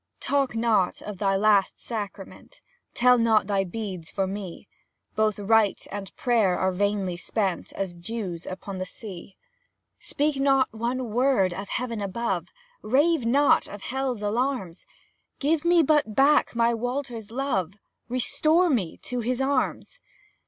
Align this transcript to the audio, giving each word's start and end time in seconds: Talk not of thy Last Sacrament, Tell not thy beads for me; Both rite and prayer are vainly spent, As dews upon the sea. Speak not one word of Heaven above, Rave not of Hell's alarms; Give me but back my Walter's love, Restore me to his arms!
Talk 0.19 0.55
not 0.55 1.03
of 1.03 1.19
thy 1.19 1.35
Last 1.35 1.79
Sacrament, 1.79 2.61
Tell 2.95 3.19
not 3.19 3.45
thy 3.45 3.63
beads 3.63 4.09
for 4.09 4.25
me; 4.25 4.67
Both 5.15 5.37
rite 5.37 5.85
and 5.91 6.11
prayer 6.15 6.57
are 6.57 6.71
vainly 6.71 7.15
spent, 7.15 7.71
As 7.73 7.93
dews 7.93 8.47
upon 8.47 8.79
the 8.79 8.85
sea. 8.87 9.37
Speak 9.99 10.39
not 10.39 10.73
one 10.73 11.11
word 11.13 11.53
of 11.53 11.69
Heaven 11.69 12.01
above, 12.01 12.47
Rave 12.81 13.27
not 13.27 13.67
of 13.67 13.83
Hell's 13.83 14.23
alarms; 14.23 14.87
Give 15.37 15.63
me 15.63 15.83
but 15.83 16.15
back 16.15 16.55
my 16.55 16.73
Walter's 16.73 17.29
love, 17.29 17.73
Restore 18.09 18.71
me 18.71 18.97
to 19.03 19.19
his 19.19 19.39
arms! 19.39 19.99